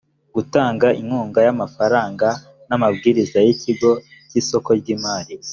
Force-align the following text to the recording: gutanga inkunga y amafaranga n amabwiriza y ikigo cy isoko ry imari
gutanga 0.35 0.87
inkunga 1.01 1.39
y 1.47 1.49
amafaranga 1.55 2.27
n 2.67 2.71
amabwiriza 2.75 3.37
y 3.47 3.49
ikigo 3.53 3.91
cy 4.29 4.35
isoko 4.41 4.69
ry 4.79 4.87
imari 4.95 5.35